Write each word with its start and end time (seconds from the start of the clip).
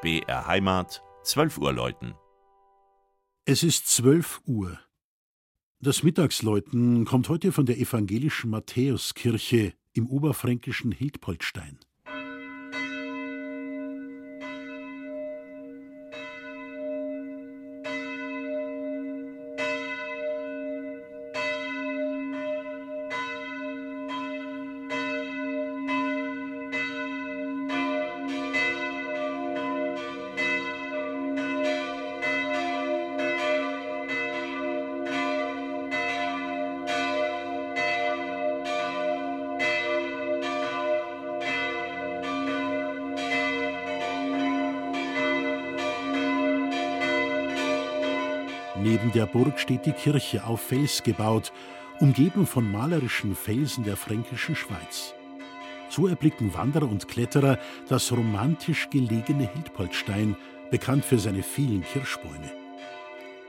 BR 0.00 0.46
Heimat, 0.46 1.02
12 1.24 1.58
Uhr 1.58 1.72
läuten. 1.72 2.14
Es 3.44 3.64
ist 3.64 3.88
12 3.88 4.42
Uhr. 4.46 4.78
Das 5.80 6.04
Mittagsläuten 6.04 7.04
kommt 7.04 7.28
heute 7.28 7.50
von 7.50 7.66
der 7.66 7.78
evangelischen 7.78 8.50
Matthäuskirche 8.50 9.74
im 9.94 10.08
oberfränkischen 10.08 10.92
Hildpoldstein. 10.92 11.80
Neben 48.80 49.10
der 49.12 49.26
Burg 49.26 49.58
steht 49.58 49.86
die 49.86 49.92
Kirche 49.92 50.44
auf 50.44 50.60
Fels 50.60 51.02
gebaut, 51.02 51.52
umgeben 51.98 52.46
von 52.46 52.70
malerischen 52.70 53.34
Felsen 53.34 53.82
der 53.84 53.96
fränkischen 53.96 54.54
Schweiz. 54.54 55.14
So 55.88 56.06
erblicken 56.06 56.54
Wanderer 56.54 56.88
und 56.88 57.08
Kletterer 57.08 57.58
das 57.88 58.12
romantisch 58.12 58.88
gelegene 58.90 59.50
Hildpoldstein, 59.52 60.36
bekannt 60.70 61.04
für 61.04 61.18
seine 61.18 61.42
vielen 61.42 61.82
Kirschbäume. 61.82 62.52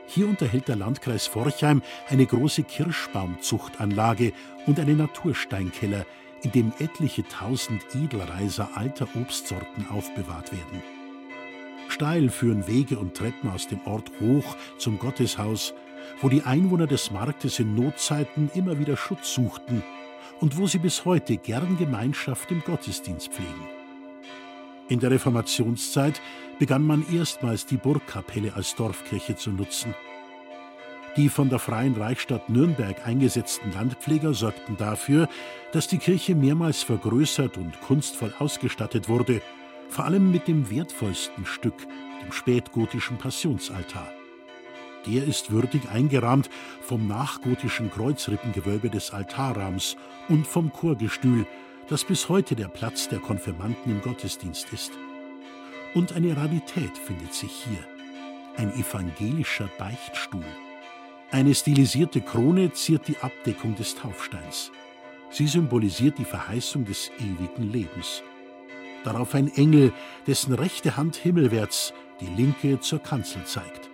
Hier 0.06 0.26
unterhält 0.26 0.66
der 0.66 0.76
Landkreis 0.76 1.28
Forchheim 1.28 1.82
eine 2.08 2.26
große 2.26 2.64
Kirschbaumzuchtanlage 2.64 4.32
und 4.66 4.80
einen 4.80 4.96
Natursteinkeller, 4.96 6.06
in 6.42 6.50
dem 6.52 6.72
etliche 6.80 7.22
tausend 7.28 7.82
Edelreiser 7.94 8.70
alter 8.74 9.06
Obstsorten 9.14 9.86
aufbewahrt 9.90 10.50
werden. 10.50 10.99
Steil 12.00 12.30
führen 12.30 12.66
Wege 12.66 12.98
und 12.98 13.14
Treppen 13.14 13.50
aus 13.50 13.68
dem 13.68 13.80
Ort 13.84 14.10
hoch 14.22 14.56
zum 14.78 14.98
Gotteshaus, 14.98 15.74
wo 16.22 16.30
die 16.30 16.44
Einwohner 16.44 16.86
des 16.86 17.10
Marktes 17.10 17.58
in 17.58 17.74
Notzeiten 17.74 18.50
immer 18.54 18.78
wieder 18.78 18.96
Schutz 18.96 19.34
suchten 19.34 19.82
und 20.40 20.56
wo 20.56 20.66
sie 20.66 20.78
bis 20.78 21.04
heute 21.04 21.36
gern 21.36 21.76
Gemeinschaft 21.76 22.50
im 22.52 22.62
Gottesdienst 22.64 23.34
pflegen. 23.34 23.66
In 24.88 24.98
der 24.98 25.10
Reformationszeit 25.10 26.22
begann 26.58 26.86
man 26.86 27.04
erstmals 27.12 27.66
die 27.66 27.76
Burgkapelle 27.76 28.54
als 28.54 28.74
Dorfkirche 28.76 29.36
zu 29.36 29.50
nutzen. 29.50 29.94
Die 31.18 31.28
von 31.28 31.50
der 31.50 31.58
Freien 31.58 31.96
Reichsstadt 31.96 32.48
Nürnberg 32.48 33.06
eingesetzten 33.06 33.74
Landpfleger 33.74 34.32
sorgten 34.32 34.78
dafür, 34.78 35.28
dass 35.72 35.86
die 35.86 35.98
Kirche 35.98 36.34
mehrmals 36.34 36.82
vergrößert 36.82 37.58
und 37.58 37.78
kunstvoll 37.82 38.32
ausgestattet 38.38 39.10
wurde– 39.10 39.42
vor 39.90 40.04
allem 40.04 40.30
mit 40.30 40.48
dem 40.48 40.70
wertvollsten 40.70 41.44
Stück, 41.44 41.86
dem 42.22 42.32
spätgotischen 42.32 43.18
Passionsaltar. 43.18 44.08
Der 45.06 45.24
ist 45.24 45.50
würdig 45.50 45.88
eingerahmt 45.90 46.48
vom 46.80 47.06
nachgotischen 47.06 47.90
Kreuzrippengewölbe 47.90 48.88
des 48.88 49.12
Altarrahms 49.12 49.96
und 50.28 50.46
vom 50.46 50.72
Chorgestühl, 50.72 51.46
das 51.88 52.04
bis 52.04 52.28
heute 52.28 52.54
der 52.54 52.68
Platz 52.68 53.08
der 53.08 53.18
Konfirmanden 53.18 53.90
im 53.90 54.00
Gottesdienst 54.00 54.72
ist. 54.72 54.92
Und 55.94 56.12
eine 56.12 56.36
Rarität 56.36 56.96
findet 56.96 57.34
sich 57.34 57.50
hier. 57.50 57.84
Ein 58.56 58.72
evangelischer 58.78 59.68
Beichtstuhl. 59.78 60.44
Eine 61.32 61.54
stilisierte 61.54 62.20
Krone 62.20 62.72
ziert 62.72 63.08
die 63.08 63.16
Abdeckung 63.18 63.74
des 63.74 63.96
Taufsteins. 63.96 64.70
Sie 65.30 65.46
symbolisiert 65.46 66.18
die 66.18 66.24
Verheißung 66.24 66.84
des 66.84 67.10
ewigen 67.18 67.72
Lebens 67.72 68.22
darauf 69.04 69.34
ein 69.34 69.54
Engel, 69.54 69.92
dessen 70.26 70.54
rechte 70.54 70.96
Hand 70.96 71.16
himmelwärts, 71.16 71.92
die 72.20 72.26
linke 72.26 72.80
zur 72.80 73.00
Kanzel 73.00 73.44
zeigt. 73.44 73.90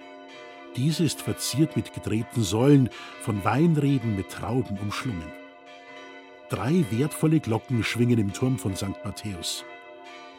Diese 0.76 1.04
ist 1.04 1.22
verziert 1.22 1.76
mit 1.76 1.94
gedrehten 1.94 2.42
Säulen, 2.42 2.90
von 3.22 3.44
Weinreben 3.44 4.14
mit 4.14 4.30
Trauben 4.30 4.78
umschlungen. 4.78 5.32
Drei 6.48 6.84
wertvolle 6.90 7.40
Glocken 7.40 7.82
schwingen 7.82 8.18
im 8.18 8.32
Turm 8.32 8.58
von 8.58 8.76
St. 8.76 9.04
Matthäus. 9.04 9.64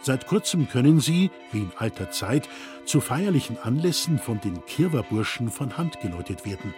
Seit 0.02 0.28
kurzem 0.28 0.70
können 0.70 1.00
sie, 1.00 1.32
wie 1.52 1.60
in 1.60 1.72
alter 1.78 2.12
Zeit, 2.12 2.48
zu 2.86 3.02
feierlichen 3.02 3.58
Anlässen 3.58 4.20
von 4.20 4.40
den 4.40 4.64
Kirwerburschen 4.66 5.50
von 5.50 5.78
Hand 5.78 6.00
geläutet 6.00 6.46
werden. 6.46 6.74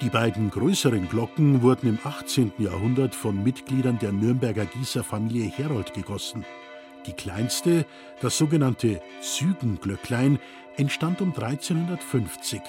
Die 0.00 0.08
beiden 0.08 0.50
größeren 0.50 1.08
Glocken 1.10 1.60
wurden 1.60 1.86
im 1.86 1.98
18. 2.02 2.52
Jahrhundert 2.58 3.14
von 3.14 3.42
Mitgliedern 3.42 3.98
der 3.98 4.12
Nürnberger 4.12 4.64
Gießerfamilie 4.64 5.50
Herold 5.50 5.92
gegossen. 5.92 6.46
Die 7.06 7.12
kleinste, 7.12 7.86
das 8.20 8.36
sogenannte 8.36 9.00
Zügenglöcklein, 9.20 10.38
entstand 10.76 11.20
um 11.20 11.28
1350 11.34 12.60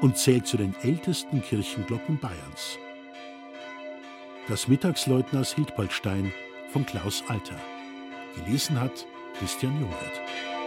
und 0.00 0.16
zählt 0.16 0.46
zu 0.46 0.56
den 0.56 0.74
ältesten 0.82 1.42
Kirchenglocken 1.42 2.18
Bayerns. 2.18 2.78
Das 4.48 4.68
Mittagsläuten 4.68 5.38
aus 5.38 5.54
Hildbaldstein 5.54 6.32
von 6.72 6.86
Klaus 6.86 7.22
Alter. 7.28 7.56
Gelesen 8.36 8.80
hat 8.80 9.06
Christian 9.38 9.78
Jungwirth. 9.80 10.59